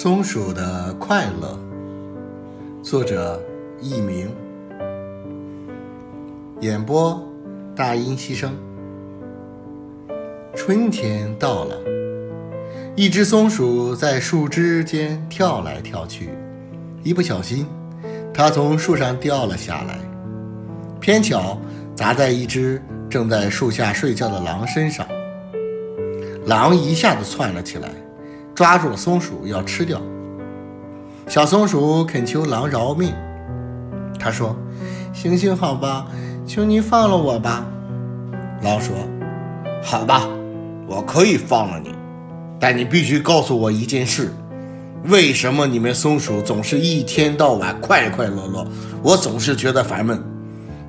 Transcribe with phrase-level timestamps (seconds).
[0.00, 1.58] 松鼠的快乐，
[2.84, 3.42] 作者
[3.80, 4.30] 佚名，
[6.60, 7.20] 演播
[7.74, 8.56] 大音希声。
[10.54, 11.76] 春天到了，
[12.94, 16.30] 一只松鼠在树枝间跳来跳去，
[17.02, 17.66] 一不小心，
[18.32, 19.98] 它从树上掉了下来，
[21.00, 21.58] 偏巧
[21.96, 25.04] 砸在一只正在树下睡觉的狼身上。
[26.46, 27.90] 狼一下子窜了起来。
[28.58, 30.02] 抓住松鼠要吃掉，
[31.28, 33.14] 小松鼠恳求狼饶命。
[34.18, 34.56] 他说
[35.14, 36.08] ：“行行好吧，
[36.44, 37.64] 求你放了我吧。”
[38.60, 38.96] 狼说
[39.80, 40.28] ：“好吧，
[40.88, 41.94] 我可以放了你，
[42.58, 44.32] 但你必须告诉我一件事：
[45.04, 48.66] 为什么你们松鼠总是一天到晚快快乐乐，
[49.04, 50.20] 我总是觉得烦闷？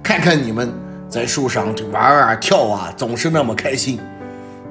[0.01, 0.73] 看看你们
[1.07, 3.99] 在树上玩啊跳啊，总是那么开心，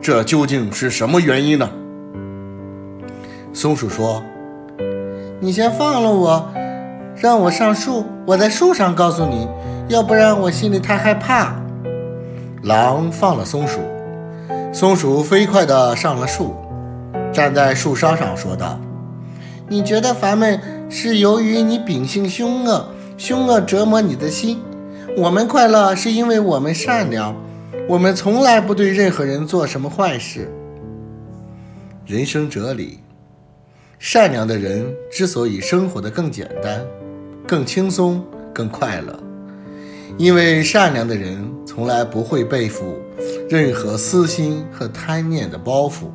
[0.02, 1.71] 这究竟是什么原因呢？”
[3.59, 4.23] 松鼠说
[5.42, 6.48] ：“你先放了我，
[7.16, 9.48] 让我上树，我在树上告诉你，
[9.88, 11.56] 要不然我心里太害怕。”
[12.62, 13.80] 狼放了松鼠，
[14.73, 16.54] 松鼠飞快地上了树，
[17.32, 18.78] 站在树梢上说道
[19.66, 24.59] ：“你觉得烦闷是由于你秉性凶恶，凶恶折磨你的心；
[25.16, 27.34] 我们快乐是因为我们善良，
[27.88, 30.48] 我们从来不对任何人做什么坏事。”
[32.06, 33.00] 人生哲理。
[33.99, 36.87] 善良的人之所以生活的更简单、
[37.46, 38.24] 更轻松、
[38.55, 39.18] 更快乐，
[40.16, 42.96] 因为善良的人从来不会背负
[43.51, 46.07] 任何私心和贪念的包袱。